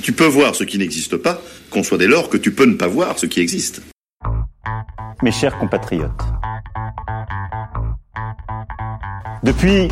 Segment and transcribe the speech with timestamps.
[0.00, 2.72] Si tu peux voir ce qui n'existe pas, conçois dès lors que tu peux ne
[2.72, 3.82] pas voir ce qui existe.
[5.22, 6.22] Mes chers compatriotes,
[9.42, 9.88] depuis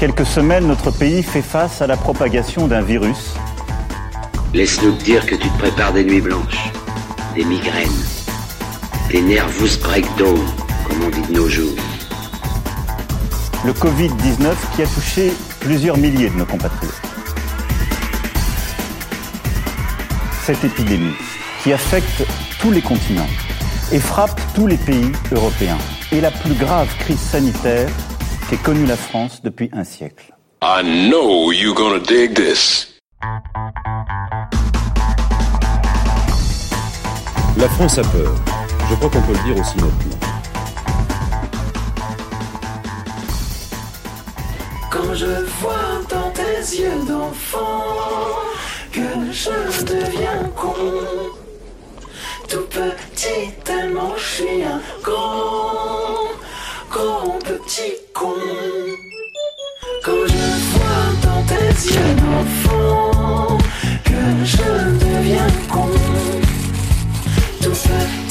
[0.00, 3.34] quelques semaines, notre pays fait face à la propagation d'un virus.
[4.52, 6.72] Laisse-nous te dire que tu te prépares des nuits blanches,
[7.36, 8.02] des migraines,
[9.12, 10.40] des nervous breakdown,
[10.88, 11.76] comme on dit de nos jours.
[13.64, 17.11] Le Covid-19 qui a touché plusieurs milliers de nos compatriotes.
[20.44, 21.14] Cette épidémie
[21.62, 22.26] qui affecte
[22.58, 23.28] tous les continents
[23.92, 25.78] et frappe tous les pays européens
[26.10, 27.88] est la plus grave crise sanitaire
[28.50, 30.34] qu'ait connue la France depuis un siècle.
[30.60, 32.92] I know you're gonna dig this.
[37.56, 38.34] La France a peur.
[38.90, 40.18] Je crois qu'on peut le dire aussi nettement.
[44.90, 48.42] Quand je vois dans tes yeux d'enfant
[48.92, 50.74] que je deviens con,
[52.48, 56.28] tout petit tellement je suis un grand,
[56.90, 58.34] grand petit con.
[60.04, 63.58] Quand je vois dans tes yeux d'enfant
[64.04, 65.88] que je deviens con,
[67.62, 68.21] tout petit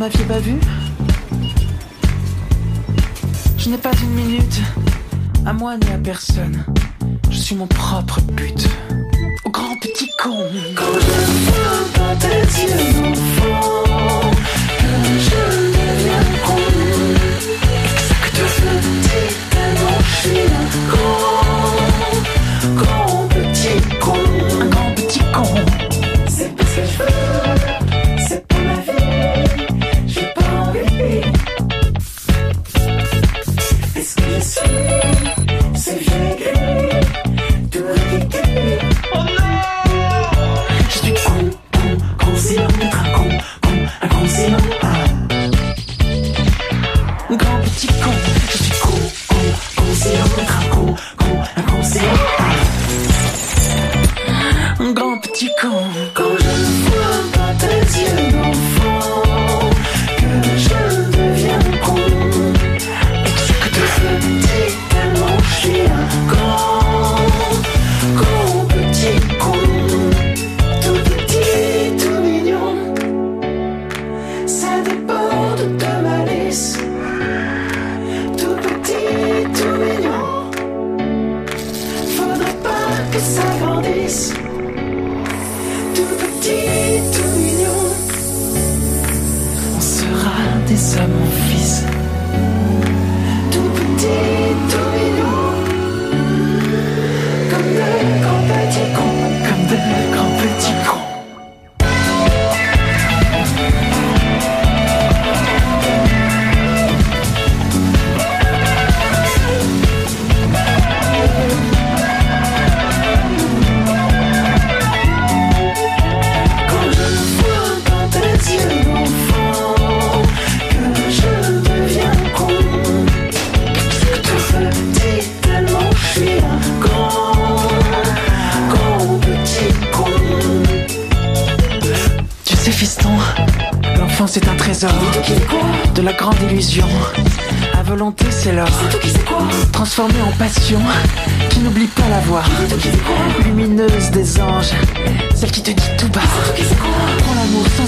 [0.00, 0.54] m'aviez pas vu
[3.58, 4.58] Je n'ai pas une minute,
[5.44, 6.64] à moi ni à personne,
[7.30, 8.66] je suis mon propre but.
[9.44, 10.46] Au grand petit con.
[10.74, 11.10] Quand je
[11.44, 14.30] vois dans tes yeux d'enfant
[14.78, 15.42] que je
[15.76, 16.62] deviens con,
[17.84, 21.39] exact petit tellement je suis un grand,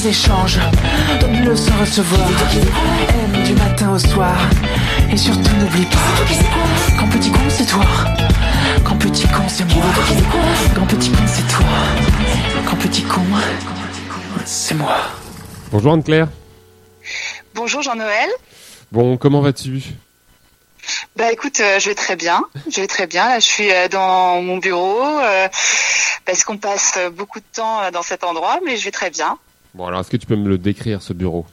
[0.02, 0.58] sans échange,
[1.20, 2.28] donne-le sans recevoir.
[3.24, 4.36] Aime du matin au soir,
[5.12, 6.96] et surtout n'oublie pas.
[6.98, 7.84] Quand petit con c'est toi,
[8.84, 9.84] quand petit con c'est moi,
[10.74, 11.66] quand petit con c'est toi,
[12.68, 13.22] quand petit con
[14.44, 14.96] c'est moi.
[15.70, 16.28] Bonjour Anne-Claire.
[17.54, 18.28] Bonjour Jean-Noël.
[18.90, 19.82] Bon, comment vas-tu?
[21.16, 22.42] Bah écoute, euh, je vais très bien.
[22.70, 23.28] Je vais très bien.
[23.28, 25.48] Là, je suis euh, dans mon bureau euh,
[26.24, 29.38] parce qu'on passe beaucoup de temps euh, dans cet endroit, mais je vais très bien.
[29.74, 31.46] Bon, alors est-ce que tu peux me le décrire ce bureau?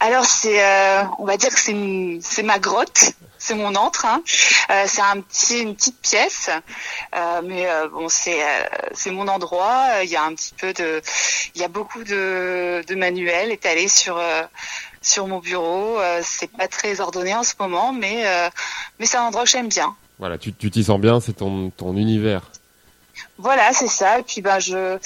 [0.00, 1.58] Alors c'est, euh, on va dire que
[2.20, 4.04] c'est, ma grotte, c'est mon antre.
[4.04, 4.22] hein.
[4.70, 6.50] Euh, c'est un petit, une petite pièce,
[7.16, 8.40] euh, mais bon, c'est,
[8.92, 10.02] c'est mon endroit.
[10.04, 11.00] Il y a un petit peu de,
[11.54, 14.20] il y a beaucoup de, de manuels étalés sur.
[15.00, 18.24] sur mon bureau, c'est pas très ordonné en ce moment, mais
[18.98, 19.94] mais c'est un endroit que j'aime bien.
[20.18, 22.42] Voilà, tu tu t'y sens bien, c'est ton, ton univers.
[23.44, 24.18] Voilà, c'est ça.
[24.18, 24.98] Et puis ben je,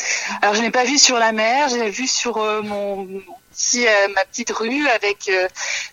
[0.42, 3.20] alors je n'ai pas vu sur la mer, j'ai vu sur euh, mon, mon
[3.52, 5.48] petit, euh, ma petite rue avec euh,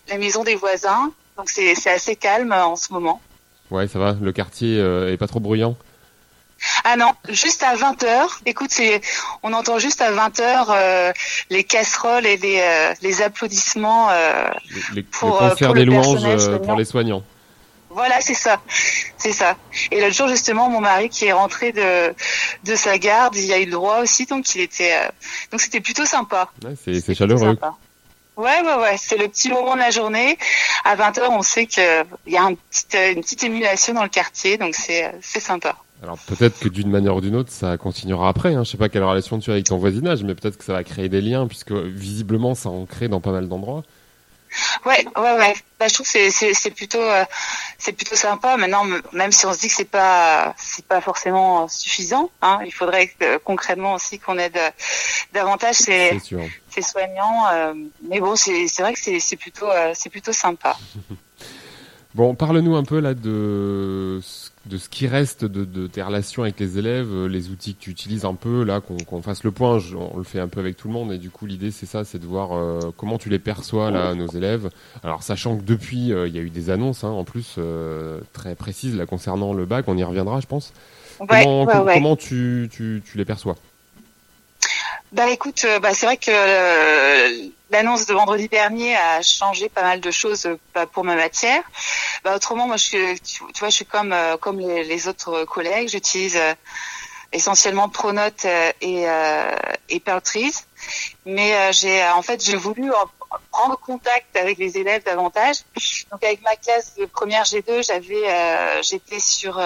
[0.08, 1.10] la maison des voisins.
[1.36, 3.20] Donc c'est c'est assez calme en ce moment.
[3.72, 4.14] Ouais, ça va.
[4.20, 5.76] Le quartier est pas trop bruyant.
[6.84, 8.38] Ah non, juste à 20h.
[8.46, 9.00] Écoute, c'est,
[9.42, 11.12] on entend juste à 20h
[11.50, 12.62] les casseroles et les,
[13.02, 14.08] les applaudissements.
[14.10, 17.24] Les, les- Pour, le concert pour des le louanges pour les soignants.
[17.96, 18.60] Voilà, c'est ça,
[19.16, 19.56] c'est ça.
[19.90, 22.14] Et l'autre jour justement, mon mari qui est rentré de
[22.64, 25.08] de sa garde, il y a eu le droit aussi, donc il était, euh,
[25.50, 26.50] donc c'était plutôt sympa.
[26.62, 27.40] Ouais, c'est chaleureux.
[27.40, 27.74] sympa.
[28.36, 28.96] Ouais, ouais, ouais.
[28.98, 30.36] C'est le petit moment de la journée.
[30.84, 34.58] À 20h, on sait que il y a euh, une petite émulation dans le quartier,
[34.58, 35.74] donc c'est, euh, c'est sympa.
[36.02, 38.54] Alors peut-être que d'une manière ou d'une autre, ça continuera après.
[38.54, 38.62] Hein.
[38.62, 40.84] Je sais pas quelle relation tu as avec ton voisinage, mais peut-être que ça va
[40.84, 43.84] créer des liens, puisque visiblement ça en crée dans pas mal d'endroits.
[44.84, 45.54] Ouais, ouais, ouais.
[45.78, 47.24] Bah, je trouve que c'est, plutôt, euh,
[47.78, 48.56] c'est plutôt sympa.
[48.56, 52.72] Maintenant, même si on se dit que c'est pas, c'est pas forcément suffisant, hein, il
[52.72, 54.70] faudrait euh, concrètement aussi qu'on aide euh,
[55.32, 56.10] davantage ces,
[56.70, 57.46] ces soignants.
[57.52, 57.74] euh,
[58.08, 60.76] mais bon, c'est, vrai que c'est, plutôt, c'est plutôt sympa.
[62.14, 66.42] Bon, parle-nous un peu là de ce- de ce qui reste de, de tes relations
[66.42, 69.50] avec les élèves, euh, les outils que tu utilises un peu là, qu'on fasse le
[69.52, 69.78] point.
[69.78, 71.86] Je- on le fait un peu avec tout le monde et du coup l'idée c'est
[71.86, 74.70] ça, c'est de voir euh, comment tu les perçois là, nos élèves.
[75.04, 78.20] Alors sachant que depuis euh, il y a eu des annonces hein, en plus euh,
[78.32, 80.72] très précises là concernant le bac, on y reviendra je pense.
[81.20, 81.94] Ouais, comment ouais, com- ouais.
[81.94, 83.56] comment tu, tu, tu les perçois?
[85.16, 89.80] Bah écoute, euh, bah, c'est vrai que euh, l'annonce de vendredi dernier a changé pas
[89.80, 91.62] mal de choses euh, bah, pour ma matière.
[92.22, 95.88] Bah, autrement, moi, je suis, tu, vois, je suis comme comme les, autres collègues.
[95.88, 96.38] J'utilise
[97.32, 98.44] essentiellement Pronote
[98.82, 99.06] et
[99.88, 100.52] et Perltrees.
[101.24, 103.10] mais j'ai en fait j'ai voulu en-
[103.50, 105.56] prendre contact avec les élèves davantage.
[106.10, 109.62] Donc avec ma classe de première G2, j'avais j'étais sur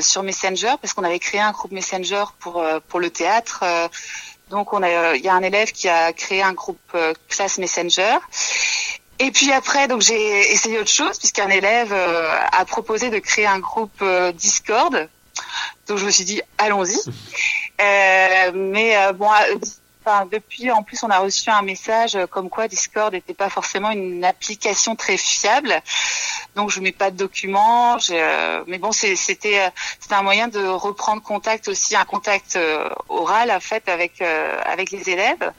[0.00, 3.64] sur Messenger parce qu'on avait créé un groupe Messenger pour pour le théâtre.
[4.52, 7.14] Donc on a, euh, il y a un élève qui a créé un groupe euh,
[7.28, 8.18] classe Messenger.
[9.18, 13.46] Et puis après, donc j'ai essayé autre chose puisqu'un élève euh, a proposé de créer
[13.46, 15.08] un groupe euh, Discord.
[15.88, 17.00] Donc je me suis dit allons-y.
[17.80, 19.28] Euh, mais euh, bon,
[20.30, 23.90] depuis en plus on a reçu un message euh, comme quoi Discord n'était pas forcément
[23.90, 25.82] une application très fiable.
[26.54, 27.96] Donc je mets pas de documents.
[28.10, 29.70] euh, mais bon, c'était euh,
[30.00, 32.58] c'était un moyen de reprendre contact aussi, un contact
[33.08, 35.52] oral en fait avec avec les élèves.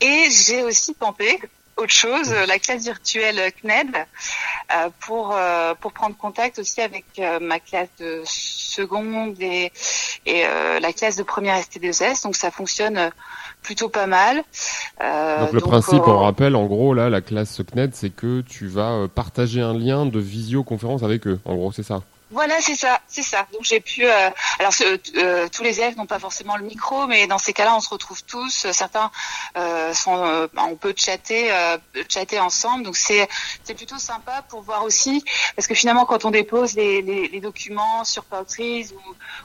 [0.00, 1.40] Et j'ai aussi tenté
[1.76, 7.38] autre chose, la classe virtuelle CNED, euh, pour euh, pour prendre contact aussi avec euh,
[7.40, 9.72] ma classe de seconde et
[10.24, 12.24] et euh, la classe de première ST2S.
[12.24, 13.10] Donc ça fonctionne euh,
[13.62, 14.42] plutôt pas mal.
[15.02, 18.66] Euh, Donc le principe, on rappelle, en gros, là, la classe CNED, c'est que tu
[18.66, 21.38] vas partager un lien de visioconférence avec eux.
[21.44, 22.02] En gros, c'est ça.
[22.32, 23.46] Voilà, c'est ça, c'est ça.
[23.52, 24.04] Donc j'ai pu.
[24.04, 27.76] euh, alors euh, tous les élèves n'ont pas forcément le micro, mais dans ces cas-là,
[27.76, 28.66] on se retrouve tous.
[28.72, 29.12] Certains
[29.56, 31.52] euh, sont, euh, on peut chatter,
[32.08, 32.82] chatter ensemble.
[32.82, 33.28] Donc c'est
[33.62, 35.24] c'est plutôt sympa pour voir aussi,
[35.54, 38.88] parce que finalement, quand on dépose les, documents sur Powertrees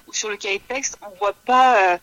[0.08, 2.00] ou, sur le cahier de texte, on voit pas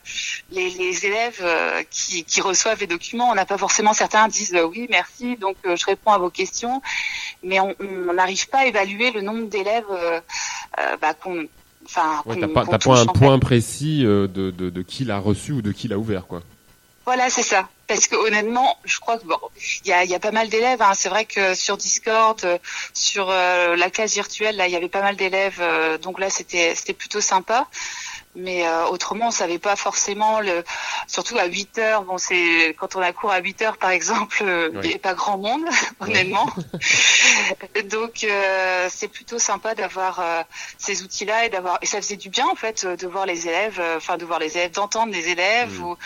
[0.51, 1.43] les, élèves
[1.89, 3.29] qui, qui reçoivent les documents.
[3.29, 6.81] On n'a pas forcément certains disent oui, merci, donc je réponds à vos questions,
[7.43, 7.75] mais on
[8.13, 10.21] n'arrive pas à évaluer le nombre d'élèves.
[10.77, 11.45] Euh, bah, qu'on
[11.85, 15.17] enfin Ouais, t'as pas, touche, pas un point précis euh, de, de, de qui l'a
[15.17, 16.41] reçu ou de qui l'a ouvert, quoi.
[17.05, 17.67] Voilà, c'est ça.
[17.87, 19.39] Parce que honnêtement, je crois que bon,
[19.83, 20.79] il y a, y a pas mal d'élèves.
[20.81, 20.91] Hein.
[20.93, 22.59] C'est vrai que sur Discord, euh,
[22.93, 25.57] sur euh, la classe virtuelle, là, il y avait pas mal d'élèves.
[25.59, 27.67] euh, donc là, c'était c'était plutôt sympa.
[28.35, 30.63] Mais euh, autrement, on savait pas forcément le.
[31.07, 32.03] Surtout à 8 heures.
[32.03, 34.99] Bon, c'est quand on a cours à 8 heures, par exemple, euh, il n'y avait
[34.99, 35.65] pas grand monde,
[35.99, 36.47] honnêtement.
[37.89, 40.43] donc euh, c'est plutôt sympa d'avoir euh,
[40.77, 43.79] ces outils-là et d'avoir et ça faisait du bien en fait de voir les élèves,
[43.79, 45.83] euh, enfin de voir les élèves, d'entendre les élèves Mm.
[45.83, 45.97] ou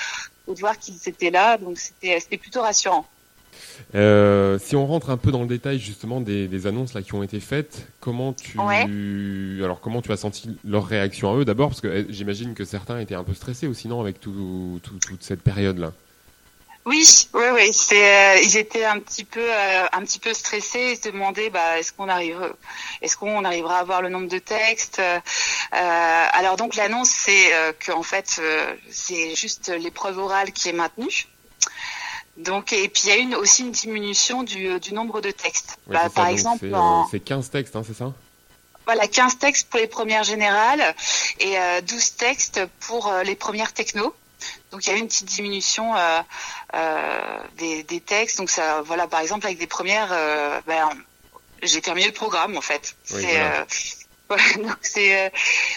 [0.48, 3.08] ou de voir qu'ils étaient là, donc c'était c'était plutôt rassurant.
[3.96, 7.14] Euh, si on rentre un peu dans le détail justement des, des annonces là qui
[7.14, 8.86] ont été faites, comment tu Ouais.
[9.64, 11.70] alors comment tu as senti leur réaction à eux d'abord?
[11.70, 15.00] Parce que eh, j'imagine que certains étaient un peu stressés aussi non avec tout, tout-
[15.00, 15.92] toute cette période là.
[16.86, 20.92] Oui, oui, oui, c'est euh, ils étaient un petit peu euh, un petit peu stressés,
[20.92, 22.54] ils se demandaient bah est-ce qu'on arrive
[23.02, 25.20] est-ce qu'on arrivera à avoir le nombre de textes euh,
[25.72, 28.42] alors donc l'annonce c'est que en fait
[28.90, 31.28] c'est juste l'épreuve orale qui est maintenue.
[32.38, 35.78] Donc et puis il y a une aussi une diminution du, du nombre de textes.
[35.88, 38.12] Ouais, Bah, ça, par exemple c'est, euh, en- c'est 15 textes, hein, c'est ça?
[38.86, 40.94] Voilà, 15 textes pour les premières générales
[41.40, 44.14] et euh, 12 textes pour euh, les premières techno.
[44.72, 46.20] Donc il y a une petite diminution euh,
[46.76, 48.38] euh, des, des textes.
[48.40, 50.90] Donc ça, voilà, par exemple avec des premières, euh, ben,
[51.62, 52.96] j'ai terminé le programme en fait.
[53.12, 53.60] Oui, c'est voilà.
[53.62, 53.66] euh,
[54.30, 55.30] voilà, donc c'est euh,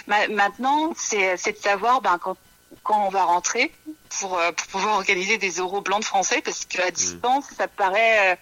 [0.07, 2.37] ma- maintenant c'est c'est de savoir ben quand
[2.83, 3.73] quand on va rentrer
[4.21, 8.33] pour, euh, pour pouvoir organiser des euros blancs de français parce qu'à distance ça paraît
[8.33, 8.37] euh,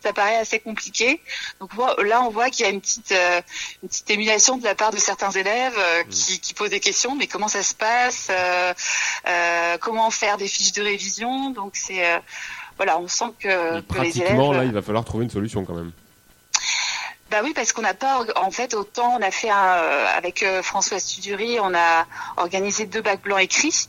[0.00, 1.20] ça paraît assez compliqué.
[1.60, 1.70] Donc
[2.04, 3.40] là on voit qu'il y a une petite euh,
[3.82, 5.78] une petite émulation de la part de certains élèves
[6.10, 8.30] qui, qui posent des questions mais comment ça se passe
[9.80, 11.50] comment faire des fiches de révision?
[11.50, 12.20] Donc c'est
[12.76, 15.74] voilà on sent que, que les élèves là il va falloir trouver une solution quand
[15.74, 15.92] même.
[17.30, 19.56] Bah oui, parce qu'on n'a pas, en fait, autant on a fait un,
[20.16, 22.06] avec François Studury, on a
[22.36, 23.88] organisé deux bacs blancs écrits.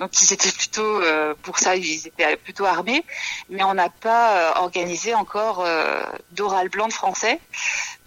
[0.00, 3.04] Donc ils étaient plutôt euh, pour ça, ils étaient plutôt armés,
[3.48, 7.38] mais on n'a pas euh, organisé encore euh, d'oral blanc de français.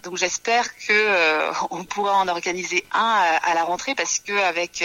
[0.02, 4.84] Donc j'espère que on pourra en organiser un à, la rentrée parce que avec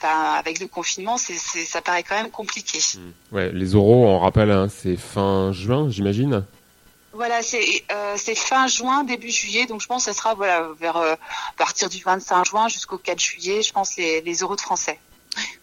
[0.00, 2.78] avec le confinement, c'est, ça paraît quand même compliqué.
[2.78, 3.36] Mmh.
[3.36, 6.44] Ouais, les oraux, on rappelle, hein, c'est fin juin, j'imagine.
[7.14, 7.60] Voilà, c'est
[7.92, 11.14] euh, fin juin, début juillet, donc je pense que ce sera voilà vers euh,
[11.58, 14.98] partir du 25 juin jusqu'au 4 juillet, je pense les, les euros de français.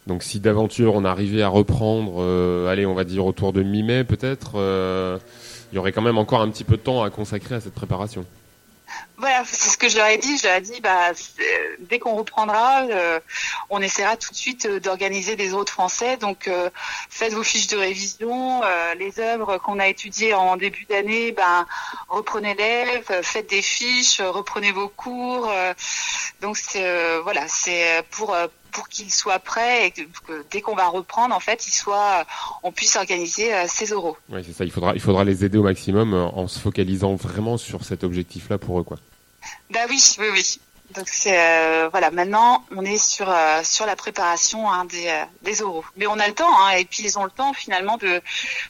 [0.06, 4.04] Donc si d'aventure on arrivait à reprendre, euh, allez on va dire autour de mi-mai
[4.04, 4.52] peut-être,
[5.72, 7.76] il y aurait quand même encore un petit peu de temps à consacrer à cette
[7.76, 8.26] préparation.
[9.18, 10.38] Voilà, c'est ce que je leur ai dit.
[10.38, 11.12] Je leur ai dit, bah,
[11.80, 13.20] dès qu'on reprendra, euh,
[13.70, 16.16] on essaiera tout de suite euh, d'organiser des autres français.
[16.16, 16.70] Donc, euh,
[17.10, 18.62] faites vos fiches de révision,
[18.98, 21.66] les œuvres qu'on a étudiées en début d'année, ben,
[22.08, 25.52] reprenez-les, faites des fiches, reprenez vos cours.
[26.42, 26.58] donc,
[27.24, 28.36] voilà, c'est pour
[28.72, 30.02] pour qu'ils soient prêts et que,
[30.52, 32.26] dès qu'on va reprendre, en fait, ils soient,
[32.64, 34.18] on puisse organiser ces oraux.
[34.30, 34.64] Oui, c'est ça.
[34.64, 38.58] Il faudra, il faudra les aider au maximum en se focalisant vraiment sur cet objectif-là
[38.58, 38.98] pour eux, quoi.
[39.70, 40.60] Bah oui, oui, oui.
[40.96, 45.24] Donc c'est euh, voilà, maintenant on est sur euh, sur la préparation hein, des euh,
[45.44, 45.86] des oraux.
[45.98, 48.22] Mais on a le temps hein, et puis ils ont le temps finalement de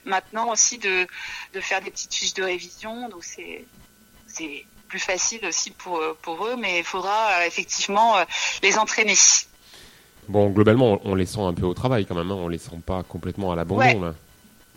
[0.03, 1.07] maintenant aussi de
[1.53, 3.07] de faire des petites fiches de révision.
[3.07, 3.65] Donc c'est
[4.27, 8.17] c'est plus facile aussi pour pour eux, mais il faudra effectivement
[8.63, 9.15] les entraîner.
[10.29, 12.31] Bon, globalement, on les sent un peu au travail quand même.
[12.31, 14.13] Hein, on les sent pas complètement à l'abandon là.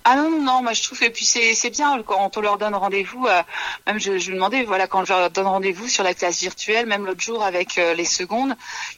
[0.05, 3.25] Ah non, non, moi je trouve, et puis c'est bien quand on leur donne rendez-vous,
[3.27, 3.41] euh,
[3.87, 6.87] même je, je me demandais, voilà, quand je leur donne rendez-vous sur la classe virtuelle,
[6.87, 8.57] même l'autre jour avec euh, les secondes,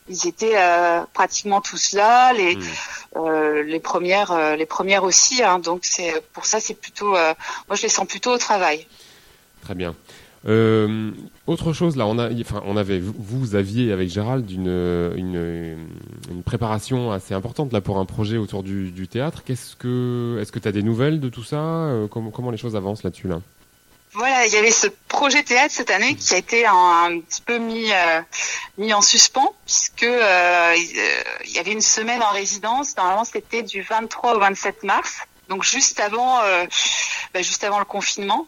[0.08, 3.66] ils étaient euh, pratiquement tous là, les, hmm.
[3.66, 7.90] les premières les premières aussi, hein, donc c'est pour ça c'est plutôt, moi je les
[7.90, 8.86] sens plutôt au travail.
[9.60, 9.94] Très bien.
[10.46, 11.10] Euh,
[11.46, 12.18] autre chose, là, on
[12.76, 15.78] avait, vous aviez avec Gérald une,
[16.44, 19.42] préparation assez importante là pour un projet autour du, théâtre.
[19.44, 22.76] Qu'est-ce que, est-ce que tu as des nouvelles de tout ça euh, comment, les choses
[22.76, 23.40] avancent là-dessus là?
[24.12, 27.58] Voilà, il y avait ce projet théâtre cette année qui a été un, petit peu
[27.58, 32.96] mis euh, en suspens puisque il y avait une semaine en résidence.
[32.96, 36.64] Normalement, c'était du 23 au 27 mars donc juste avant, euh,
[37.32, 38.46] bah, juste avant le confinement.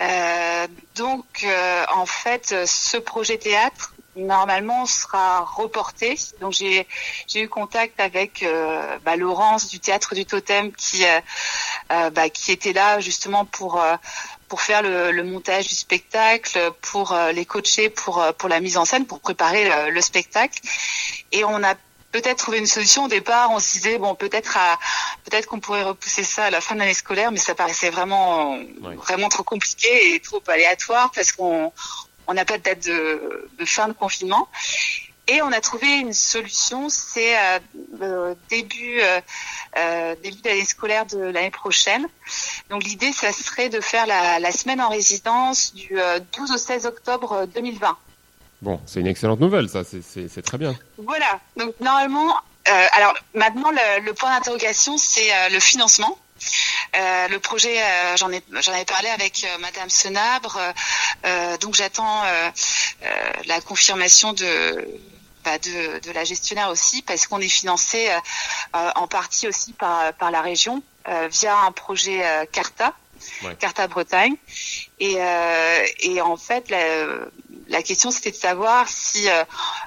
[0.00, 6.18] Euh, donc euh, en fait, ce projet théâtre normalement sera reporté.
[6.40, 6.86] Donc j'ai
[7.34, 8.46] eu contact avec
[9.04, 11.04] bah, Laurence du théâtre du Totem qui
[11.90, 13.82] bah, était là justement pour
[14.56, 19.20] faire le, montage du spectacle, pour les coacher pour pour la mise en scène, pour
[19.20, 20.60] préparer le, le spectacle.
[21.32, 21.74] Et on a
[22.20, 23.04] peut-être trouver une solution.
[23.04, 24.78] Au départ, on se disait bon, peut-être à,
[25.24, 28.58] peut-être qu'on pourrait repousser ça à la fin de l'année scolaire, mais ça paraissait vraiment,
[28.80, 31.72] vraiment trop compliqué et trop aléatoire parce qu'on
[32.26, 34.48] on n'a pas de date de, de, fin de confinement.
[35.28, 37.36] Et on a trouvé une solution, c'est
[38.00, 39.20] euh, début euh,
[39.76, 42.06] euh, début d'année scolaire de l'année prochaine.
[42.70, 46.56] Donc l'idée, ça serait de faire la, la semaine en résidence du 12 euh, au
[46.56, 47.98] 16 octobre 2020.
[48.66, 50.74] Bon, c'est une excellente nouvelle, ça, c'est très bien.
[50.98, 52.34] Voilà, donc normalement,
[52.68, 56.18] euh, alors maintenant le, point d'interrogation, c'est euh, le financement.
[56.96, 57.76] Euh, le projet,
[58.16, 58.40] j'en ai,
[58.84, 60.58] parlé avec Madame Senabre,
[61.60, 62.24] donc j'attends
[63.46, 65.00] la confirmation de,
[65.44, 68.10] bah, de, de la gestionnaire aussi, parce qu'on est financé
[68.72, 70.82] en partie aussi par, par la région
[71.30, 72.94] via un projet Carta,
[73.58, 74.34] Carta Bretagne,
[74.98, 75.16] et,
[76.00, 77.28] et en fait la,
[77.68, 79.44] la question c'était de savoir si euh,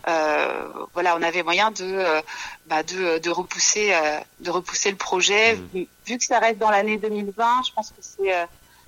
[0.08, 2.22] euh, voilà on avait moyen de euh,
[2.68, 3.94] bah, de, de, repousser
[4.40, 5.56] de repousser le projet.
[5.56, 5.86] Mmh.
[6.06, 8.48] vu que ça reste dans l'année 2020 je pense que c'est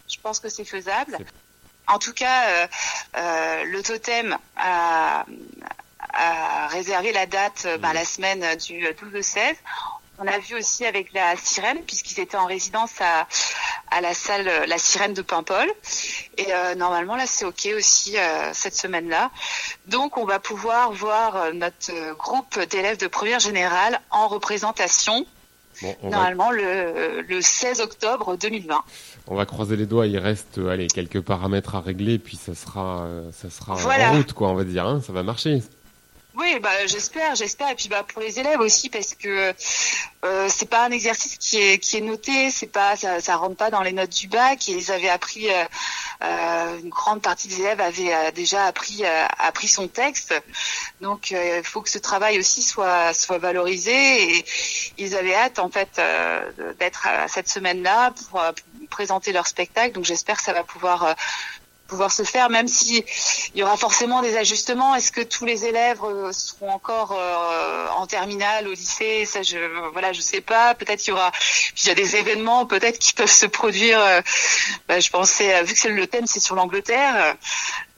[0.10, 1.18] je pense que c'est faisable.
[1.88, 2.68] En tout cas
[3.16, 5.26] le totem a,
[6.14, 7.94] a réservé la date bah, mmh.
[7.94, 9.56] la semaine du 12 au 16
[10.24, 13.28] on a vu aussi avec la sirène, puisqu'ils étaient en résidence à,
[13.92, 15.68] à la salle La Sirène de Paimpol.
[16.38, 19.30] Et euh, normalement, là, c'est OK aussi euh, cette semaine-là.
[19.88, 25.26] Donc, on va pouvoir voir euh, notre groupe d'élèves de première générale en représentation.
[26.04, 28.82] normalement le, le 16 octobre 2020.
[29.28, 33.08] On va croiser les doigts, il reste allez, quelques paramètres à régler, puis ça sera,
[33.32, 35.62] ça sera en route, quoi, on va dire, hein, ça va marcher.
[36.34, 39.54] Oui, bah j'espère, j'espère, et puis bah pour les élèves aussi parce que
[40.24, 43.58] euh, c'est pas un exercice qui est qui est noté, c'est pas ça, ça rentre
[43.58, 44.70] pas dans les notes du bac.
[44.70, 45.66] Et ils avaient appris, euh,
[46.24, 50.34] euh, une grande partie des élèves avaient euh, déjà appris euh, appris son texte,
[51.02, 54.38] donc il faut que ce travail aussi soit soit valorisé.
[54.38, 54.46] Et
[54.98, 56.02] ils avaient hâte en fait
[56.80, 59.92] d'être à cette semaine-là pour, pour présenter leur spectacle.
[59.94, 61.14] Donc j'espère que ça va pouvoir
[61.92, 63.04] pouvoir se faire, même si
[63.54, 64.96] il y aura forcément des ajustements.
[64.96, 69.26] Est-ce que tous les élèves euh, seront encore euh, en terminale au lycée?
[69.26, 69.58] Ça, je
[69.92, 70.74] voilà, je sais pas.
[70.74, 71.32] Peut-être qu'il y aura,
[71.82, 74.00] il y a des événements peut-être qui peuvent se produire.
[74.02, 74.22] euh,
[74.88, 77.36] bah, je pensais, euh, vu que le thème, c'est sur l'Angleterre.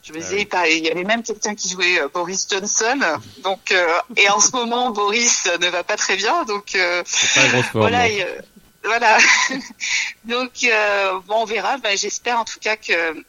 [0.04, 3.00] Je me disais, pas- il y avait même quelqu'un qui jouait Boris Johnson.
[3.44, 6.44] Donc, euh, et en ce moment, Boris ne va pas très bien.
[6.46, 7.04] Donc, euh,
[7.36, 7.42] pas
[7.80, 8.42] voilà, et, euh,
[8.84, 9.18] voilà.
[10.26, 11.78] Donc euh, bon, on verra.
[11.78, 13.24] Bah, J'espère en tout cas que,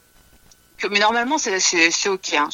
[0.77, 2.33] que mais normalement c'est ok.
[2.33, 2.49] Hein.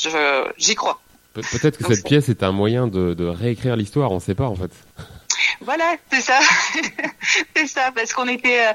[0.58, 1.00] J'y crois.
[1.34, 4.36] Pe- Peut-être que Donc, cette pièce est un moyen de, de réécrire l'histoire, on sait
[4.36, 4.72] pas en fait.
[5.62, 6.40] Voilà, c'est ça,
[7.56, 8.74] c'est ça, parce qu'on était euh,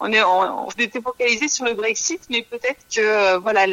[0.00, 3.66] on est on, on était focalisé sur le Brexit, mais peut-être que euh, voilà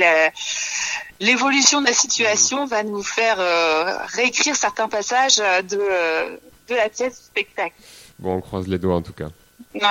[1.19, 6.87] l'évolution de la situation va nous faire euh, réécrire certains passages euh, de de la
[6.89, 7.73] pièce spectacle.
[8.19, 9.29] Bon, on croise les doigts en tout cas.
[9.73, 9.81] Ouais.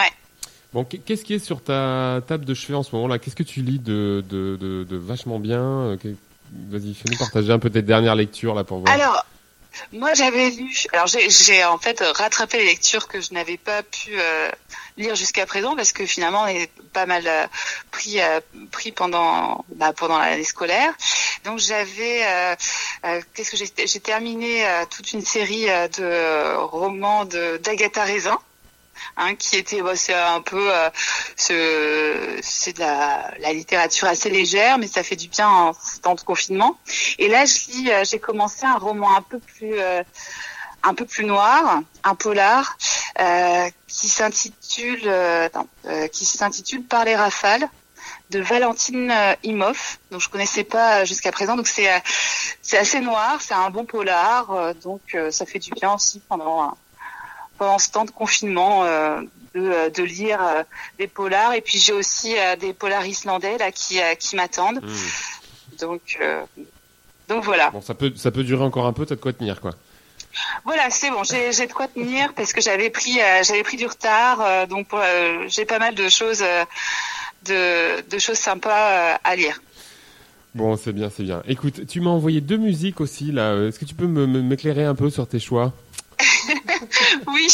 [0.73, 3.37] Bon, qu- qu'est-ce qui est sur ta table de chevet en ce moment là Qu'est-ce
[3.37, 5.97] que tu lis de, de, vachement bien?
[6.71, 8.93] Vas-y, fais-nous partager un peu tes dernières lectures là pour voir.
[8.95, 9.25] Alors,
[9.93, 14.11] moi j'avais lu, alors j'ai en fait rattrapé les lectures que je n'avais pas pu
[14.19, 14.51] euh,
[14.97, 17.47] lire jusqu'à présent parce que finalement on est pas mal euh,
[17.91, 18.41] pris euh,
[18.73, 20.93] pris pendant bah, pendant l'année scolaire.
[21.45, 22.23] Donc j'avais
[23.35, 28.39] qu'est-ce que j'ai terminé toute une série de romans d'Agatha Raisin.
[29.17, 30.91] Hein, qui était bah, c'est un peu euh,
[31.37, 36.15] ce- c'est de la, la littérature assez légère mais ça fait du bien en temps
[36.15, 36.79] de confinement
[37.19, 40.03] et là, je lis, euh, j'ai commencé un roman un peu plus, euh,
[40.83, 42.77] un peu plus noir, un polar,
[43.21, 45.49] euh, qui s'intitule, euh,
[45.87, 47.69] euh, qui s'intitule Par les rafales
[48.31, 49.99] de Valentine euh, Imhoff.
[50.11, 51.57] Donc je connaissais pas jusqu'à présent.
[51.57, 51.91] Donc c'est,
[52.63, 54.75] c'est assez noir, c'est un bon polar.
[54.83, 56.77] donc ça fait du bien aussi pendant
[57.59, 59.21] pendant ce temps de confinement euh,
[59.55, 60.63] de, euh, de lire euh,
[60.99, 61.55] des polars.
[61.55, 64.81] Et puis j'ai aussi euh, des polars islandais là qui, euh, qui m'attendent.
[64.83, 65.77] Hmm.
[65.81, 66.43] Donc euh,
[67.29, 67.71] donc voilà.
[67.71, 69.73] Bon, ça peut, ça peut durer encore un peu, t'as de quoi tenir quoi.
[70.65, 73.77] Voilà, c'est bon, j'ai j'ai de quoi tenir parce que j'avais pris euh, j'avais pris
[73.77, 76.65] du retard, euh, donc euh, j'ai pas mal de choses euh,
[77.47, 79.61] de, de choses sympas euh, à lire.
[80.55, 81.43] Bon, c'est bien, c'est bien.
[81.47, 83.53] Écoute, tu m'as envoyé deux musiques aussi là.
[83.53, 85.73] Euh, Est-ce que tu peux me- me- m'éclairer un peu sur tes choix?
[87.27, 87.49] Oui.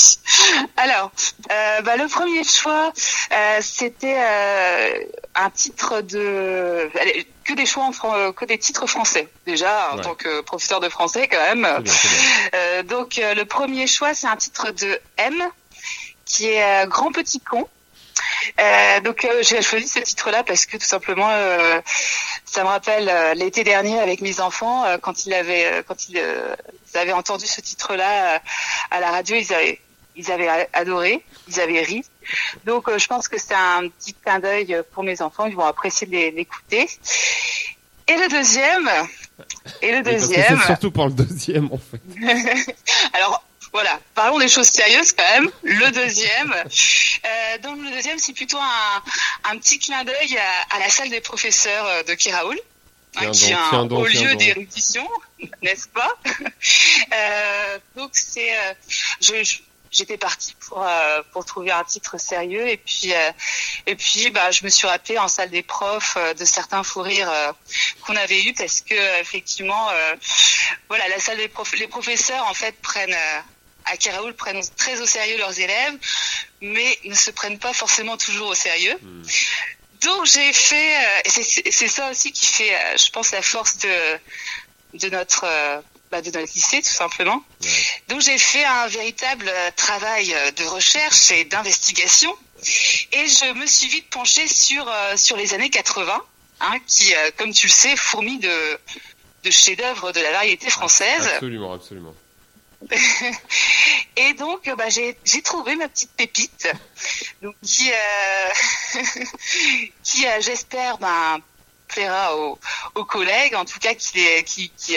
[0.77, 1.11] Alors,
[1.51, 2.93] euh, bah, le premier choix,
[3.33, 4.99] euh, c'était euh,
[5.35, 9.29] un titre de allez, que des choix en fran- que des titres français.
[9.47, 10.03] Déjà, en Ouais.
[10.03, 11.63] tant que professeur de français, quand même.
[11.63, 11.93] Bien, bien.
[12.55, 15.35] Euh, donc euh, le premier choix, c'est un titre de M,
[16.25, 17.69] qui est euh, Grand Petit Con.
[18.61, 21.81] Euh, donc euh, j'ai choisi ce titre-là parce que tout simplement, euh,
[22.45, 26.17] ça me rappelle l'été dernier avec mes enfants quand ils avaient quand ils,
[26.93, 28.41] ils avaient entendu ce titre-là
[28.91, 29.81] à la radio, ils avaient
[30.17, 32.05] ils avaient adoré, ils avaient ri.
[32.65, 36.07] Donc je pense que c'est un petit clin d'œil pour mes enfants, ils vont apprécier
[36.07, 36.89] de l'é- l'écouter.
[38.07, 38.91] Et le deuxième,
[39.83, 40.61] et le deuxième.
[40.63, 42.01] surtout pour le deuxième en fait.
[43.15, 43.43] Alors
[43.75, 45.51] voilà, parlons des choses sérieuses quand même.
[45.65, 49.03] Le deuxième, euh, donc le deuxième, c'est plutôt un,
[49.51, 52.57] un petit clin d'œil à, à la salle des professeurs euh, de Kiraoul,
[53.17, 55.09] hein, qui est un haut lieu d'érudition,
[55.63, 56.17] n'est-ce pas
[57.13, 58.55] Euh, Donc c'est,
[59.21, 59.35] je,
[59.95, 63.31] j'étais partie pour euh, pour trouver un titre sérieux et puis euh,
[63.87, 67.03] et puis bah je me suis rappelé en salle des profs euh, de certains fous
[67.03, 67.33] rires
[68.05, 69.89] qu'on avait eu parce que effectivement
[70.89, 73.17] voilà la salle des profs les professeurs en fait prennent
[73.87, 75.99] à Keraoul prennent très au sérieux leurs élèves
[76.61, 78.99] mais ne se prennent pas forcément toujours au sérieux.
[80.03, 81.31] Donc j'ai fait euh,
[81.71, 84.19] c'est ça aussi qui fait euh, je pense la force de
[84.95, 87.43] de notre euh, bah, de notre lycée tout simplement.
[88.09, 92.37] Donc j'ai fait un véritable travail de recherche et d'investigation.
[93.13, 96.23] Et je me suis vite penchée sur euh, sur les années 80
[96.61, 98.79] hein, qui euh, comme tu le sais fourmillent de
[99.45, 101.27] de chefs-d'œuvre de la variété française.
[101.27, 102.15] Absolument, absolument.
[104.17, 106.69] et donc euh, bah, j'ai trouvé ma petite pépite
[107.63, 109.01] qui euh,
[110.27, 111.39] euh, j'espère ben
[111.89, 112.59] plaira aux,
[113.05, 114.97] collègues en tout cas qui qui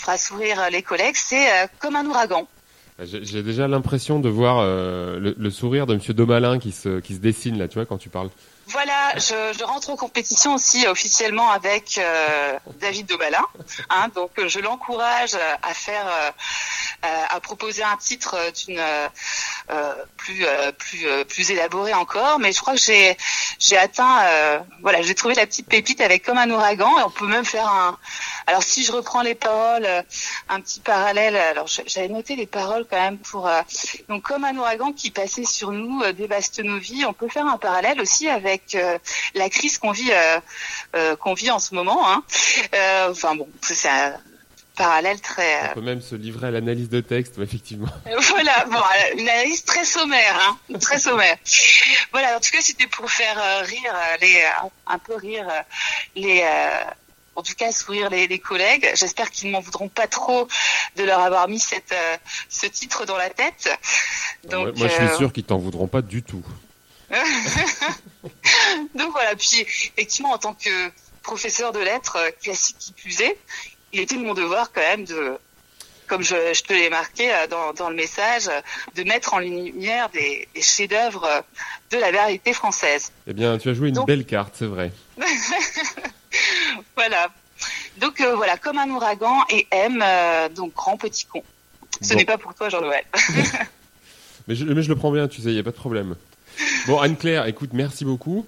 [0.00, 2.48] fera sourire les collègues c'est comme un ouragan
[2.98, 7.14] J'ai déjà l'impression de voir euh, le, le sourire de Monsieur Domalin qui se, qui
[7.14, 8.30] se dessine là, tu vois, quand tu parles.
[8.68, 13.44] Voilà, je, je rentre en compétition aussi officiellement avec euh, David Dobalin.
[13.90, 16.30] Hein, donc euh, je l'encourage à faire, euh,
[17.04, 19.08] euh, à proposer un titre euh, d'une euh,
[19.70, 22.38] euh, plus euh, plus euh, plus élaboré encore.
[22.40, 23.16] Mais je crois que j'ai
[23.60, 27.10] j'ai atteint, euh, voilà, j'ai trouvé la petite pépite avec comme un ouragan et on
[27.10, 27.96] peut même faire un.
[28.46, 30.02] Alors si je reprends les paroles, euh,
[30.48, 31.36] un petit parallèle.
[31.36, 33.60] Alors j'avais noté les paroles quand même pour euh,
[34.08, 37.04] donc comme un ouragan qui passait sur nous, euh, dévaste nos vies.
[37.04, 38.98] On peut faire un parallèle aussi avec euh,
[39.34, 40.40] la crise qu'on vit euh,
[40.94, 42.08] euh, qu'on vit en ce moment.
[42.08, 42.22] Hein.
[42.74, 44.14] Euh, enfin bon, c'est un
[44.76, 45.70] parallèle très.
[45.70, 47.88] On peut même se livrer à l'analyse de texte, effectivement.
[48.30, 48.78] voilà, bon,
[49.16, 51.36] une analyse très sommaire, hein, très sommaire.
[52.12, 55.62] Voilà, en tout cas, c'était pour faire rire les, euh, un peu rire euh,
[56.14, 56.44] les.
[57.36, 58.90] En tout cas, sourire les, les collègues.
[58.94, 60.48] J'espère qu'ils ne m'en voudront pas trop
[60.96, 62.16] de leur avoir mis cette, euh,
[62.48, 63.68] ce titre dans la tête.
[64.44, 66.42] Donc, moi, moi, je suis euh, sûr qu'ils t'en voudront pas du tout.
[68.94, 70.90] Donc voilà, puis effectivement, en tant que
[71.22, 73.38] professeur de lettres euh, classique qui plus est,
[73.92, 75.38] il était de mon devoir quand même de,
[76.06, 78.50] comme je, je te l'ai marqué dans, dans le message,
[78.94, 81.44] de mettre en lumière des, des chefs-d'œuvre
[81.90, 83.12] de la variété française.
[83.26, 84.90] Eh bien, tu as joué une Donc- belle carte, c'est vrai.
[87.08, 87.28] Voilà.
[87.98, 91.42] Donc euh, voilà, comme un ouragan et M, euh, donc grand petit con.
[92.02, 92.16] Ce Bon.
[92.16, 93.04] n'est pas pour toi, Jean-Noël.
[94.48, 96.14] Mais je, mais je le prends bien, tu sais, il y a pas de problème.
[96.86, 98.46] Bon, Anne-Claire, écoute, merci beaucoup.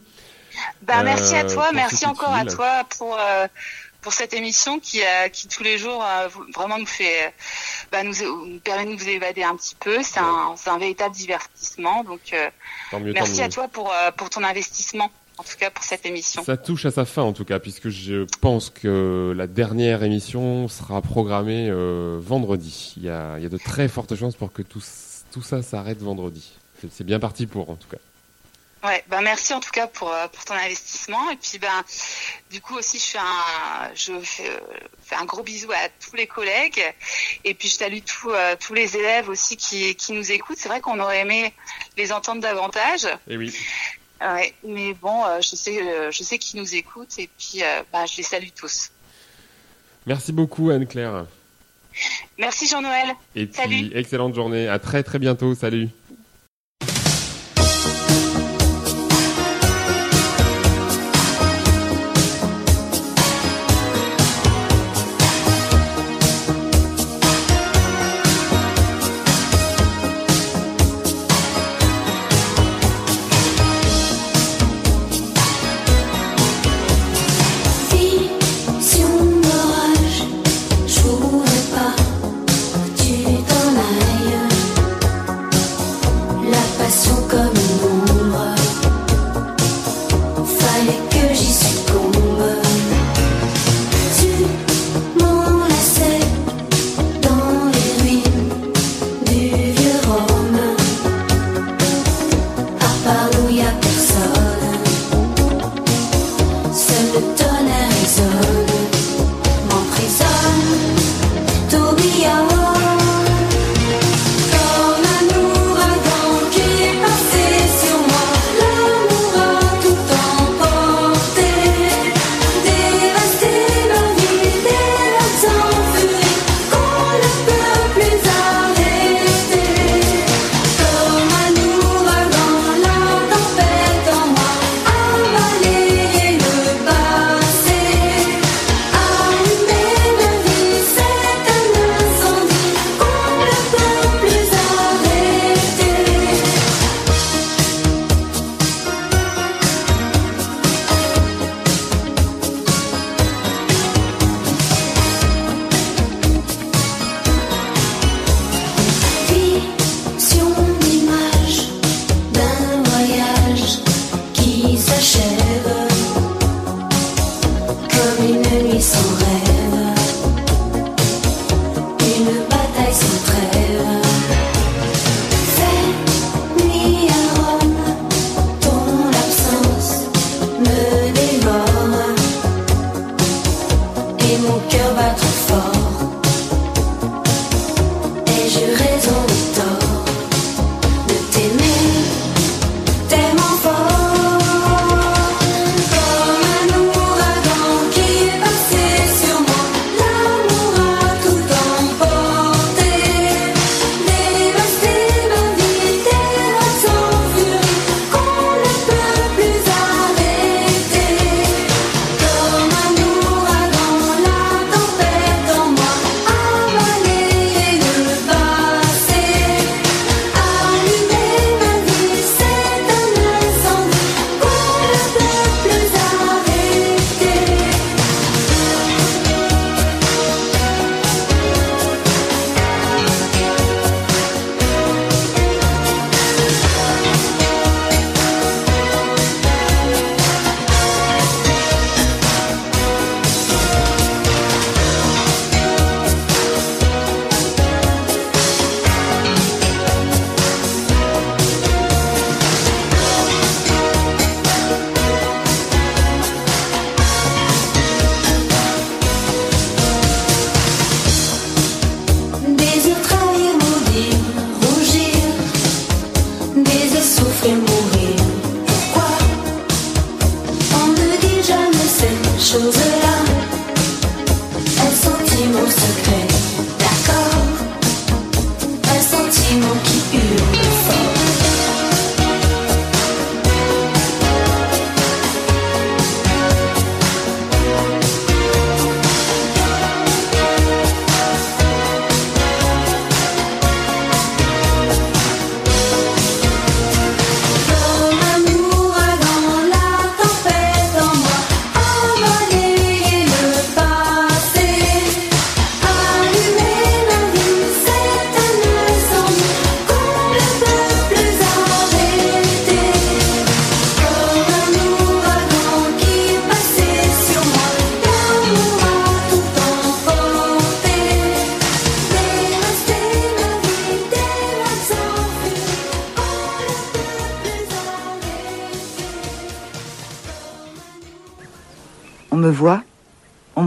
[0.82, 3.46] Bah, merci à Euh, toi, merci encore à toi pour euh,
[4.00, 7.30] pour cette émission qui euh, qui tous les jours euh, vraiment nous fait euh,
[7.90, 8.14] bah, nous,
[8.46, 10.02] nous permet de nous évader un petit peu.
[10.02, 12.04] C'est un véritable divertissement.
[12.04, 12.48] Donc euh,
[13.00, 16.42] mieux, merci à toi pour euh, pour ton investissement en tout cas pour cette émission.
[16.44, 20.68] Ça touche à sa fin en tout cas, puisque je pense que la dernière émission
[20.68, 22.94] sera programmée euh, vendredi.
[22.96, 24.82] Il y, a, il y a de très fortes chances pour que tout,
[25.32, 26.52] tout ça s'arrête vendredi.
[26.92, 27.96] C'est- bien parti pour en tout cas.
[28.84, 31.82] Ouais, ben merci en tout cas pour euh, pour ton investissement et puis ben
[32.52, 34.60] du coup aussi je fais un je fais, euh,
[35.02, 36.80] fais un gros bisou à tous les collègues
[37.42, 40.58] et puis je salue tous euh, tous les élèves aussi qui qui nous écoutent.
[40.58, 41.52] C'est vrai qu'on aurait aimé
[41.96, 43.08] les entendre davantage.
[43.26, 43.52] Et oui.
[44.20, 47.82] Ouais, mais bon, euh, je sais, euh, je sais qu'ils nous écoutent et puis euh,
[47.92, 48.90] bah, je les salue tous.
[50.06, 51.26] Merci beaucoup Anne-Claire.
[52.38, 53.08] Merci Jean-Noël.
[53.34, 53.90] Et puis, Salut.
[53.94, 54.68] excellente journée.
[54.68, 55.54] À très très bientôt.
[55.54, 55.88] Salut.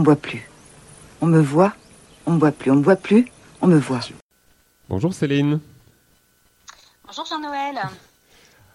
[0.02, 0.50] Me voit plus.
[1.20, 1.72] On me voit,
[2.26, 2.70] on me voit plus.
[2.70, 4.00] On me voit plus, on me voit.
[4.88, 5.60] Bonjour Céline.
[7.06, 7.80] Bonjour Jean-Noël.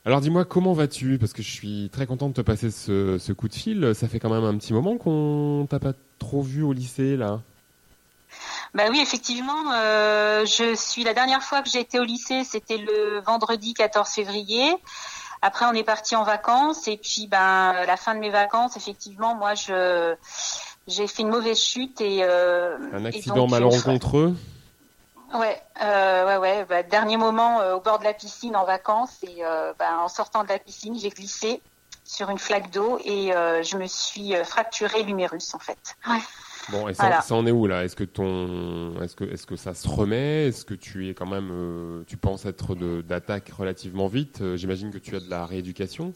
[0.05, 1.17] Alors dis-moi, comment vas-tu?
[1.17, 3.93] Parce que je suis très content de te passer ce, ce coup de fil.
[3.93, 7.41] Ça fait quand même un petit moment qu'on t'a pas trop vu au lycée, là.
[8.73, 12.77] Bah oui, effectivement, euh, je suis la dernière fois que j'ai été au lycée, c'était
[12.77, 14.73] le vendredi 14 février.
[15.41, 19.35] Après, on est parti en vacances et puis, ben, la fin de mes vacances, effectivement,
[19.35, 20.15] moi, je
[20.87, 24.33] j'ai fait une mauvaise chute et euh, Un et accident donc, malencontreux
[25.33, 26.65] Ouais, euh, ouais, ouais.
[26.69, 30.07] Bah, dernier moment euh, au bord de la piscine en vacances et euh, bah, en
[30.07, 31.61] sortant de la piscine, j'ai glissé
[32.05, 35.77] sur une flaque d'eau et euh, je me suis fracturé l'humérus en fait.
[36.07, 36.19] Ouais.
[36.69, 37.21] Bon, et ça, Voilà.
[37.21, 37.83] ça en est où là?
[37.83, 40.47] Est-ce que ton, est-ce que, est-ce que ça se remet?
[40.47, 44.55] Est-ce que tu es quand même, euh, tu penses être de, d'attaque relativement vite?
[44.55, 46.13] J'imagine que tu as de la rééducation.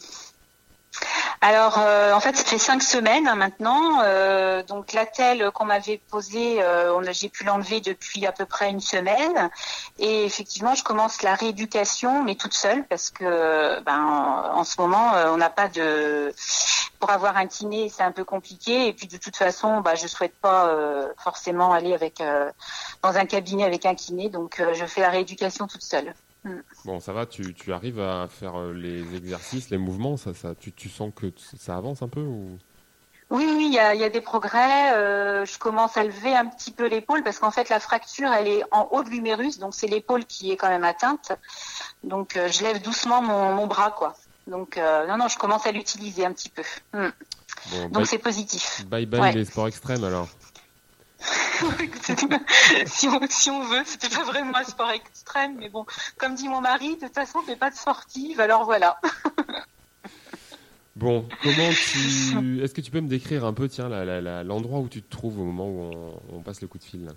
[1.43, 4.01] Alors, euh, en fait, ça fait cinq semaines hein, maintenant.
[4.03, 8.45] Euh, donc, l'attelle qu'on m'avait posée, euh, on a- j'ai pu l'enlever depuis à peu
[8.45, 9.49] près une semaine.
[9.97, 15.13] Et effectivement, je commence la rééducation, mais toute seule, parce que ben, en, ce moment,
[15.33, 16.31] on n'a pas de...
[16.99, 18.87] Pour avoir un kiné, c'est un peu compliqué.
[18.87, 20.71] Et puis, de toute façon, bah, je souhaite pas
[21.17, 22.21] forcément aller avec
[23.01, 24.29] dans un cabinet avec un kiné.
[24.29, 26.13] Donc, je fais la rééducation toute seule.
[26.85, 30.55] Bon, ça va, tu, tu arrives à faire euh, les exercices, les mouvements, ça, ça,
[30.55, 31.27] tu, tu sens que
[31.57, 32.57] ça avance un peu ou?
[33.29, 34.93] Oui, oui, il y a, il y a des progrès.
[34.93, 38.47] Euh, je commence à lever un petit peu l'épaule parce qu'en fait la fracture, elle
[38.47, 41.31] est en haut de l'humérus, donc c'est l'épaule qui est quand même atteinte.
[42.03, 44.15] Donc euh, je lève doucement mon, mon bras, quoi.
[44.47, 46.63] Donc euh, non, non, je commence à l'utiliser un petit peu.
[46.93, 47.09] Hmm.
[47.71, 48.83] Bon, Donc c'est positif.
[48.87, 49.31] bye bye Ouais.
[49.31, 50.27] les sports extrêmes alors.
[52.85, 55.85] si, on, si on veut, c'était pas vraiment un sport extrême, mais bon,
[56.17, 58.99] comme dit mon mari, de toute façon, on fait pas de sportive, alors voilà.
[60.97, 63.87] Bon, comment tu, est-ce que tu peux me décrire un peu, tiens,
[64.43, 67.05] l'endroit où tu te trouves au moment où on, on passe le coup de fil
[67.05, 67.13] là?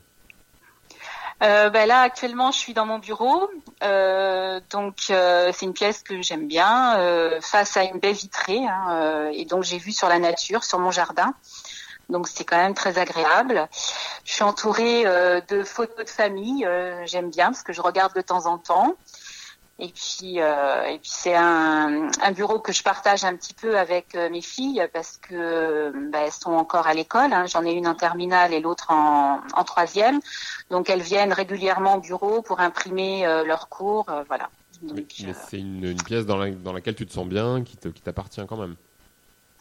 [1.43, 3.51] Euh, ben là actuellement je suis dans mon bureau,
[3.83, 6.97] Euh, donc euh, c'est une pièce que j'aime bien,
[7.43, 10.93] face à une baie vitrée, hein, et donc j'ai vu sur la nature, sur mon
[10.93, 11.35] jardin,
[12.09, 13.69] donc c'est quand même très agréable.
[14.25, 18.15] Je suis entourée euh, de photos de famille, euh, j'aime bien parce que je regarde
[18.15, 18.95] de temps en temps.
[19.81, 23.77] Et puis, euh, et puis c'est un, un bureau que je partage un petit peu
[23.77, 27.33] avec mes filles parce que bah, elles sont encore à l'école.
[27.33, 27.47] hein.
[27.47, 30.21] J'en ai une en terminale et l'autre en, en troisième.
[30.71, 34.49] Donc elles viennent régulièrement au bureau pour imprimer leurs cours, voilà.
[34.83, 37.65] Donc, Mais, mais c'est une, une pièce dans, la- dans laquelle tu te sens bien,
[37.65, 38.77] qui te- qui t'appartient quand même.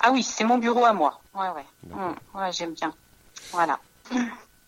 [0.06, 1.22] Ah oui, c'est mon bureau à moi.
[1.34, 1.66] Ouais, ouais.
[1.90, 2.94] Mm, ouais, j'aime bien.
[3.52, 3.80] Voilà.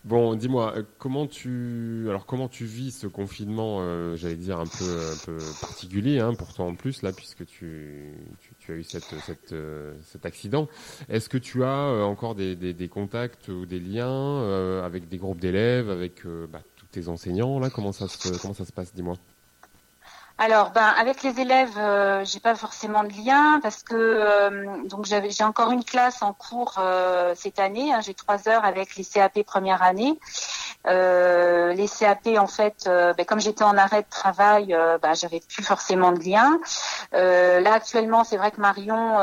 [0.05, 4.67] Bon, dis-moi, euh, comment tu, alors comment tu vis ce confinement, euh, j'allais dire un
[4.67, 8.75] peu, un peu particulier, hein, pour toi en plus là, puisque tu, tu, tu as
[8.75, 10.67] eu cette, cette, euh, cet accident.
[11.09, 15.17] Est-ce que tu as euh, encore des, des, des contacts ou des liens avec des
[15.17, 16.21] groupes d'élèves, avec
[16.51, 17.71] bah, tous tes enseignants là?
[17.71, 19.15] Comment ça se, comment ça se passe Dis-moi?
[20.37, 25.05] Alors, ben, avec les élèves, euh, j'ai pas forcément de lien parce que euh, donc
[25.05, 27.93] j'ai encore une classe en cours euh, cette année.
[27.93, 30.19] hein, j'ai trois heures avec les CAP première année.
[30.87, 35.13] Euh, les CAP, en fait, euh, ben, comme j'étais en arrêt de travail, euh, ben,
[35.13, 36.59] j'avais plus forcément de lien.
[37.13, 39.17] Euh, là, actuellement, c'est vrai que Marion,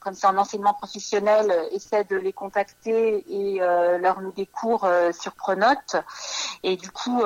[0.00, 5.32] comme c'est en enseignement professionnel, essaie de les contacter et leur met des cours sur
[5.32, 5.96] Pronote.
[6.62, 7.22] Et du coup,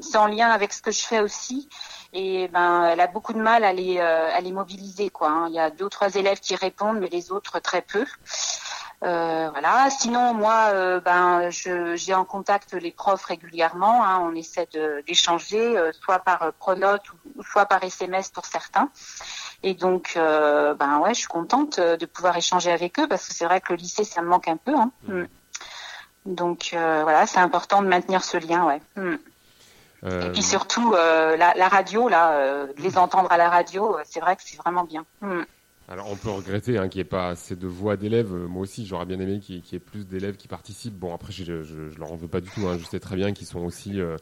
[0.00, 1.68] c'est en lien avec ce que je fais aussi
[2.14, 5.28] et ben elle a beaucoup de mal à les à les mobiliser quoi.
[5.28, 5.46] hein.
[5.48, 8.04] Il y a deux ou trois élèves qui répondent, mais les autres très peu.
[9.04, 9.90] Euh, voilà.
[9.90, 14.04] Sinon moi euh, ben je j'ai en contact les profs régulièrement.
[14.04, 14.18] hein.
[14.22, 14.68] On essaie
[15.06, 18.90] d'échanger, euh, soit par euh, Pronote ou, soit par SMS pour certains.
[19.62, 23.26] Et donc, euh, ben ouais, je suis contente euh, de pouvoir échanger avec eux parce
[23.26, 24.74] que c'est vrai que le lycée, ça me manque un peu.
[24.74, 24.90] Hein.
[25.04, 25.24] Mm.
[26.26, 28.80] Donc euh, voilà, c'est important de maintenir ce lien, ouais.
[28.96, 29.16] Mm.
[30.04, 33.96] Euh, Et puis surtout, euh, la, la radio, là, euh, les entendre à la radio,
[34.04, 35.04] c'est vrai que c'est vraiment bien.
[35.22, 35.42] Mm.
[35.88, 38.34] Alors on peut regretter hein, qu'il n'y ait pas assez de voix d'élèves.
[38.34, 40.94] Euh, Moi aussi, j'aurais bien aimé qu'il y, ait plus d'élèves qui participent.
[40.98, 42.66] Bon, après, je, je, je leur en veux pas du tout.
[42.68, 42.76] Hein.
[42.78, 44.16] Je sais très bien qu'ils sont aussi euh,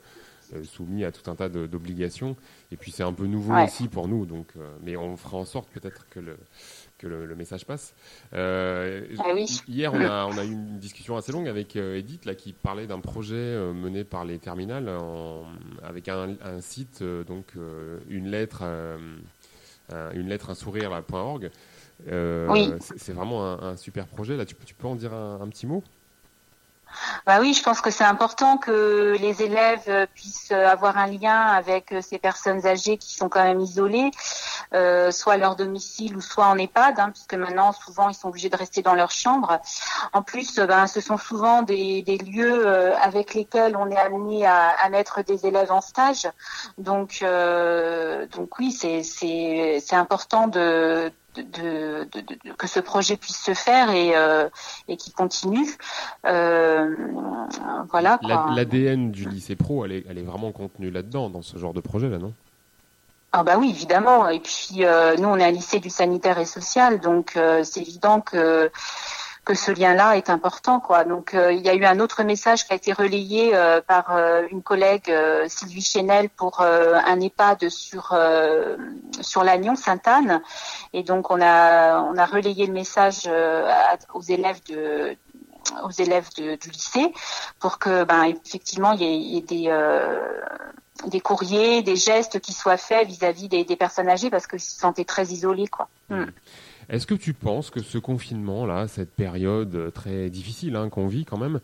[0.55, 2.37] euh, soumis à tout un tas d'obligations.
[2.70, 3.64] Et puis c'est un peu nouveau Ouais.
[3.64, 4.26] aussi pour nous.
[4.26, 6.37] Donc, euh, mais on fera en sorte peut-être que le
[6.98, 7.94] que le, le message passe.
[8.33, 9.44] Euh, Ah oui.
[9.68, 12.87] Hier, on a, on a eu une discussion assez longue avec Edith là, qui parlait
[12.87, 13.35] d'un projet
[13.74, 15.44] mené par les terminales en-
[15.83, 18.96] avec un, un site, euh, donc euh, une lettre, euh,
[19.92, 21.51] un- une lettre, un sourire, là, point .org.
[22.11, 22.72] Euh, Oui.
[22.96, 24.37] c'est- vraiment un, un super projet.
[24.37, 25.83] Là, tu, peux- tu peux en dire un, un petit mot?
[27.27, 31.92] Bah oui, je pense que c'est important que les élèves puissent avoir un lien avec
[32.01, 34.11] ces personnes âgées qui sont quand même isolées,
[34.74, 38.29] euh, soit à leur domicile ou soit en EHPAD, hein, puisque maintenant souvent ils sont
[38.29, 39.61] obligés de rester dans leur chambre.
[40.12, 44.46] En plus, euh, ben, ce sont souvent des, lieux euh, avec lesquels on est amené
[44.46, 46.29] à, mettre des élèves en stage.
[46.79, 47.24] Donc,
[48.59, 51.11] oui, c'est important que
[52.66, 54.48] ce projet puisse se faire et, euh,
[54.88, 55.76] et qui continue.
[56.24, 58.18] Voilà.
[58.22, 61.81] L'ADN du lycée pro, elle est, elle est vraiment contenue là-dedans, dans ce genre de
[61.81, 62.33] projet-là, non?
[63.38, 64.31] Ah bah oui, évidemment.
[64.31, 67.81] Et puis euh, nous, on est un lycée du sanitaire et social, donc euh, c'est
[67.83, 68.70] évident que
[69.44, 71.05] que ce lien-là est important, quoi.
[71.05, 73.53] Donc euh, il y a eu un autre message qui a été relayé
[73.87, 74.07] par
[74.51, 75.12] une collègue
[75.49, 78.18] Sylvie Chenel pour un EHPAD sur
[79.20, 80.40] sur l'Agnon Sainte-Anne,
[80.94, 83.29] et donc on a on a relayé le message
[84.14, 85.14] aux élèves de
[85.85, 87.12] aux élèves de- du lycée
[87.61, 89.68] pour que ben effectivement il y ait, des
[91.09, 94.78] des courriers, des gestes qui soient faits vis-à-vis des, des personnes âgées parce qu'ils se
[94.78, 95.88] sentaient très isolés quoi.
[96.09, 96.24] Mm.
[96.88, 101.38] Est-ce que tu penses que ce confinement-là, cette période très difficile hein, qu'on vit quand
[101.38, 101.61] même,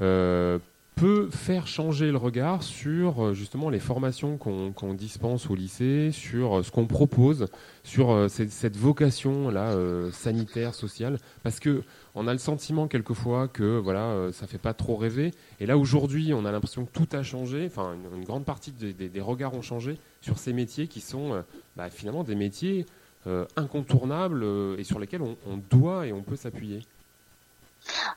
[0.00, 0.58] euh,
[0.94, 6.58] peut faire changer le regard sur euh, justement les formations qu'on dispense au lycée, sur
[6.58, 7.46] euh, ce qu'on propose,
[7.82, 11.18] sur cette, cette vocation-là euh, sanitaire, sociale?
[11.42, 11.82] Parce que
[12.14, 15.32] on a le sentiment quelquefois que voilà, euh, ça fait pas trop rêver.
[15.60, 17.66] Et là aujourd'hui, on a l'impression que tout a changé.
[17.66, 21.42] Enfin, une, grande partie des, regards ont changé sur ces métiers qui sont euh,
[21.76, 22.86] bah, finalement des métiers
[23.26, 24.44] euh, incontournables
[24.78, 26.86] et sur lesquels on, doit et on peut s'appuyer.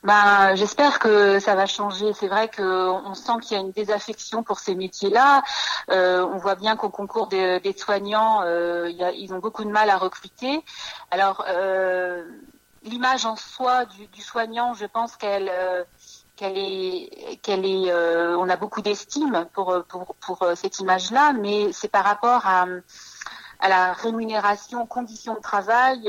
[0.04, 2.14] Ben, j'espère que ça va changer.
[2.14, 5.42] C'est vrai qu'on sent qu'il y a une désaffection pour ces métiers-là.
[5.90, 10.64] On voit bien qu'au concours des, soignants, ils ont beaucoup de mal à recruter.
[11.12, 11.44] Alors,
[12.88, 15.84] l'image en soi du, soignant, je pense qu'elle euh,
[16.42, 21.90] est est euh, on a beaucoup d'estime pour pour pour euh, cette image-là, mais c'est
[21.90, 22.66] par rapport à
[23.60, 26.04] à la rémunération, conditions de travail,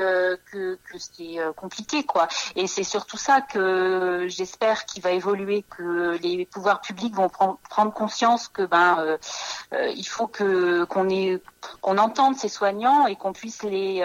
[0.53, 2.29] que, que c'est compliqué, quoi.
[2.57, 7.95] Et c'est surtout ça que j'espère qu'il va évoluer, que les pouvoirs publics vont prendre,
[7.95, 9.17] conscience que ben
[9.73, 11.09] il faut que qu'on
[11.81, 14.05] qu'on entende ces soignants et qu'on puisse les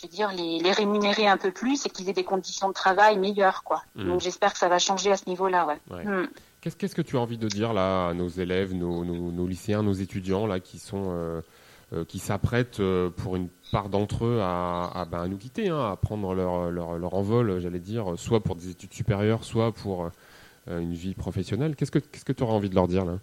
[0.00, 2.72] je veux dire les, les rémunérer un peu plus et qu'ils aient des conditions de
[2.72, 3.82] travail meilleures, quoi.
[3.96, 4.08] Mhm.
[4.08, 5.78] Donc j'espère que ça va changer à ce niveau-là, ouais.
[5.90, 6.04] Ouais.
[6.04, 6.28] Mm.
[6.60, 9.46] Qu'est-ce qu'est-ce que tu as envie de dire là à nos élèves, nos, nos, nos
[9.46, 11.40] lycéens, nos étudiants là qui sont euh,
[11.92, 15.70] euh, qui s'apprêtent euh, pour une part d'entre eux à, à, ben, à nous quitter,
[15.70, 19.72] hein, à prendre leur, leur, leur envol, j'allais dire, soit pour des études supérieures, soit
[19.72, 20.10] pour
[20.68, 21.76] une vie professionnelle?
[21.76, 23.18] Qu'est-ce que qu'est-ce que tu aurais envie de leur dire là?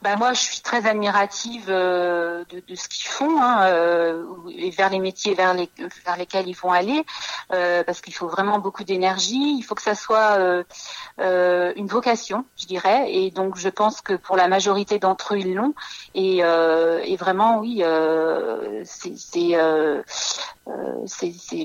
[0.00, 4.70] Ben moi, je suis très admirative euh, de, de ce qu'ils font hein, euh, et
[4.70, 5.68] vers les métiers vers, les,
[6.04, 7.04] vers lesquels ils vont aller,
[7.52, 9.56] euh, parce qu'il faut vraiment beaucoup d'énergie.
[9.58, 10.62] Il faut que ça soit euh,
[11.20, 13.12] euh, une vocation, je dirais.
[13.12, 15.74] Et donc, je pense que pour la majorité d'entre eux, ils l'ont.
[16.14, 17.82] Et, euh, et vraiment, oui,
[18.84, 19.56] c'est, c'est,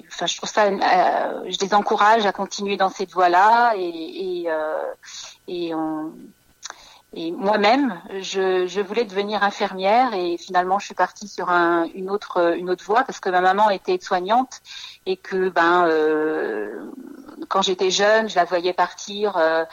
[0.07, 4.49] enfin, je trouve ça, je les encourage à continuer dans cette voie-là et, et,
[5.47, 6.11] et on,
[7.15, 12.09] et moi-même, je, je voulais devenir infirmière et finalement, je suis partie sur un, une
[12.09, 14.61] autre une autre voie parce que ma maman était soignante
[15.05, 16.89] et que ben euh,
[17.47, 19.65] quand j'étais jeune, je la voyais partir euh,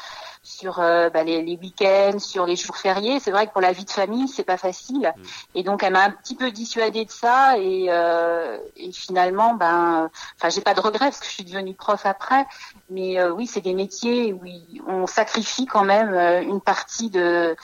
[0.42, 3.20] sur euh, ben, les, les week-ends, sur les jours fériés.
[3.20, 5.12] C'est vrai que pour la vie de famille, c'est pas facile.
[5.54, 10.10] Et donc, elle m'a un petit peu dissuadée de ça et, euh, et finalement, ben,
[10.36, 12.46] enfin, j'ai pas de regrets parce que je suis devenue prof après.
[12.88, 14.42] Mais oui, c'est des métiers où
[14.86, 17.54] on sacrifie quand même une partie de,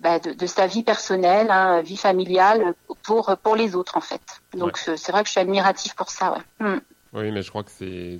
[0.00, 4.20] bah, de, de sa vie personnelle, hein, vie familiale, pour pour les autres en fait.
[4.54, 6.38] Donc c'est vrai que je suis admirative pour ça.
[6.60, 6.66] Ouais.
[6.66, 6.80] Mm.
[7.12, 8.18] Oui, mais je crois que c'est.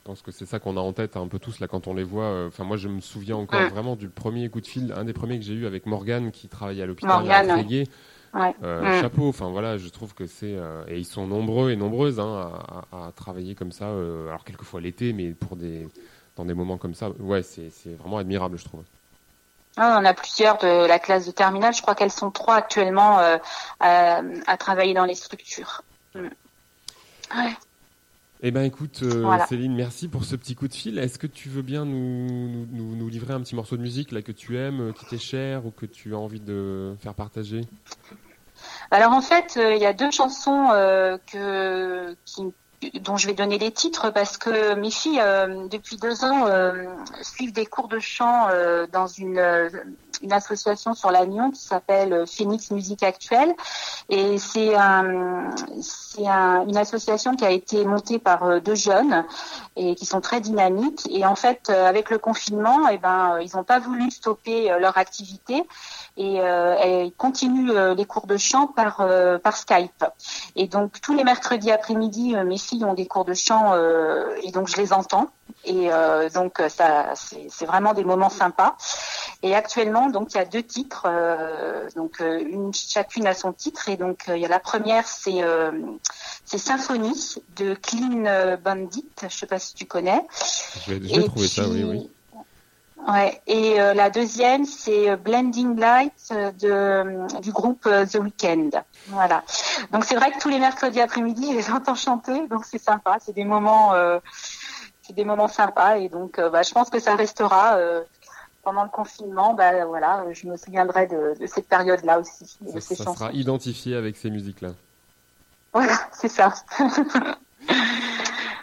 [0.00, 1.94] Je pense que c'est ça qu'on a en tête un peu tous là quand on
[1.94, 2.24] les voit.
[2.24, 5.12] Euh, Enfin, moi, je me souviens encore vraiment du premier coup de fil, un des
[5.12, 7.84] premiers que j'ai eu avec Morgane qui travaillait à l'hôpital à Morgane, ouais.
[8.34, 8.54] Ouais.
[8.64, 9.00] Euh, Mm.
[9.02, 12.50] Chapeau, enfin voilà, je trouve que c'est euh, et ils sont nombreux et nombreuses hein,
[12.90, 13.84] à, à- à travailler comme ça.
[13.84, 15.86] euh, alors quelquefois l'été, mais pour des
[16.36, 18.82] dans des moments comme ça, ouais, c'est c'est vraiment admirable, je trouve.
[19.76, 21.74] Ah, on a plusieurs de la classe de terminale.
[21.74, 23.36] Je crois qu'elles sont trois actuellement euh,
[23.80, 25.82] à, à travailler dans les structures.
[26.14, 26.28] Mm.
[27.36, 27.52] Ouais.
[28.44, 29.46] Eh ben écoute, euh, Voilà.
[29.46, 30.98] Céline, merci pour ce petit coup de fil.
[30.98, 34.20] Est-ce que tu veux bien nous, nous, nous- livrer un petit morceau de musique là
[34.22, 37.60] que tu aimes, euh, qui t'est cher ou que tu as envie de faire partager?
[38.90, 42.42] Alors en fait, euh, il y a deux chansons euh, que, qui,
[43.00, 45.22] dont je vais donner les titres parce que mes filles,
[45.70, 46.46] depuis deux ans,
[47.22, 48.48] suivent des cours de chant
[48.92, 49.38] dans une,
[50.22, 53.54] une association sur l'Agnon qui s'appelle euh, Phoenix Musique Actuelle.
[54.08, 55.50] Et c'est un,
[56.26, 59.24] un- une association qui a été montée par euh, deux jeunes
[59.76, 61.08] et qui sont très dynamiques.
[61.10, 64.98] Et en fait, euh, avec le confinement, eh ben, ils n'ont pas voulu stopper leur
[64.98, 65.62] activité
[66.16, 66.40] et,
[67.04, 69.06] ils continuent les cours de chant par
[69.42, 70.04] par Skype.
[70.56, 73.74] Et donc tous les mercredis après-midi, mes filles ont des cours de chant
[74.42, 75.28] et donc je les entends.
[75.64, 75.88] Et
[76.34, 78.76] donc ça, c'est vraiment des moments sympas.
[79.44, 83.52] Et actuellement, donc il y a deux titres, euh, donc euh, une chacune a son
[83.52, 83.88] titre.
[83.88, 85.72] Et donc euh, il y a la première, c'est euh,
[86.44, 89.08] c'est Symphonie de Clean Bandit.
[89.20, 90.24] Je sais pas si tu connais.
[90.86, 92.10] Je vais, je vais trouver ça, oui, oui.
[93.08, 93.40] Ouais.
[93.48, 98.70] Et euh, la deuxième, c'est Blending Light de, du groupe The Weeknd.
[99.08, 99.42] Voilà.
[99.90, 103.16] Donc c'est vrai que tous les mercredis après-midi, je les entends chanter, donc c'est sympa.
[103.20, 103.92] C'est des moments,
[105.04, 105.96] c'est des moments sympas.
[105.96, 107.76] Et donc, bah, je pense que ça restera
[108.62, 109.54] pendant le confinement.
[109.54, 113.18] Bah voilà, je me souviendrai de, de cette période-là aussi, de Ça, ces ça chansons.
[113.18, 114.70] sera identifié avec ces musiques-là.
[115.72, 116.52] Voilà, c'est ça.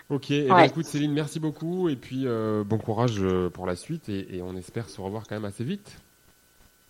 [0.10, 0.66] Ok, eh ben, Ouais.
[0.66, 4.41] écoute Céline, merci beaucoup et puis euh, bon courage euh, pour la suite et, et
[4.41, 5.97] on espère se revoir quand même assez vite.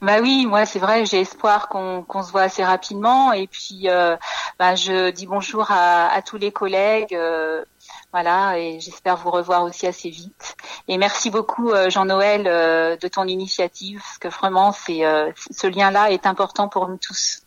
[0.01, 3.89] Bah oui, moi c'est vrai, j'ai espoir qu'on qu'on se voit assez rapidement et puis
[3.89, 4.15] euh,
[4.57, 7.65] bah, je dis bonjour à, à tous les collègues, euh,
[8.11, 10.57] voilà, et j'espère vous revoir aussi assez vite.
[10.87, 15.67] Et merci beaucoup euh, Jean-Noël euh, de ton initiative parce que vraiment c'est euh, ce
[15.67, 17.43] lien-là est important pour nous tous.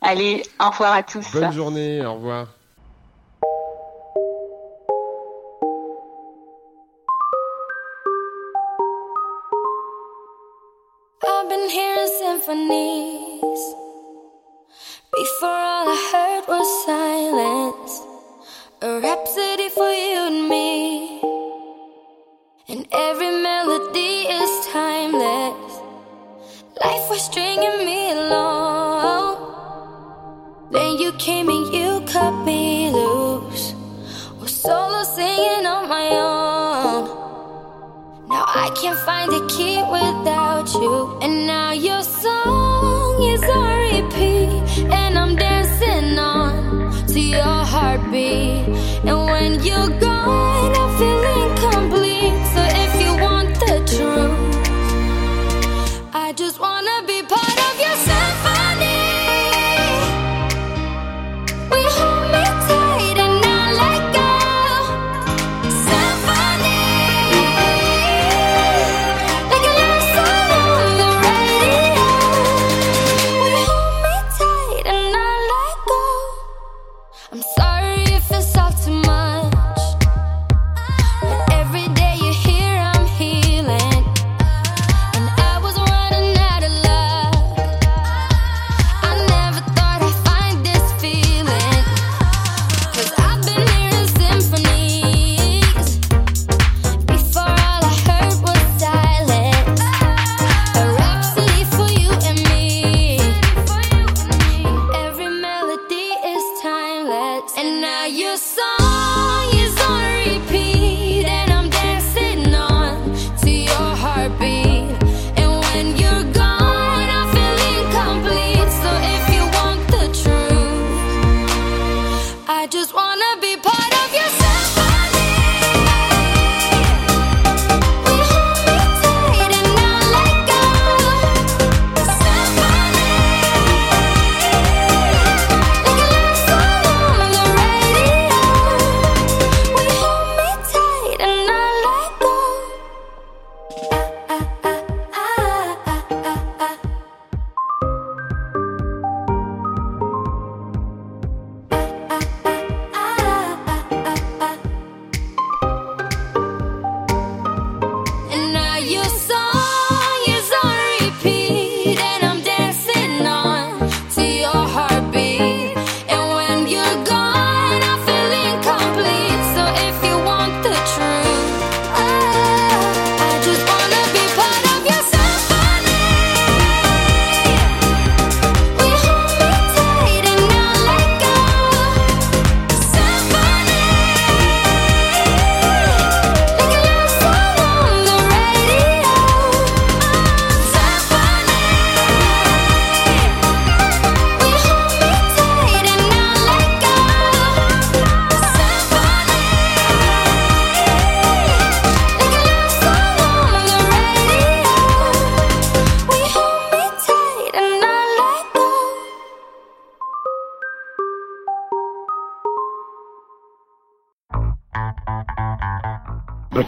[0.00, 1.30] Allez, au revoir à tous.
[1.32, 2.48] Bonne journée, au revoir.
[11.22, 13.74] I've been hearing symphonies.
[15.12, 18.05] Before all I heard was silence.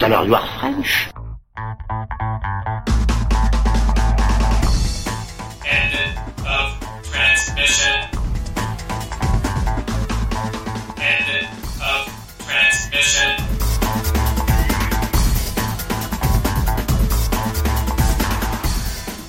[0.09, 1.11] Alors you are French.
[5.67, 5.95] End
[6.47, 6.69] of
[7.05, 7.93] transmission.
[10.97, 11.29] End
[11.83, 12.03] of
[12.39, 13.31] transmission.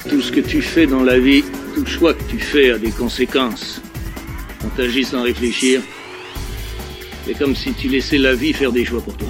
[0.10, 1.44] Tout ce que tu fais dans la vie,
[1.76, 3.82] tout choix que tu fais a des conséquences.
[4.64, 5.82] On t'agit sans réfléchir.
[7.26, 9.28] C'est comme si tu laissais la vie faire des choix pour toi.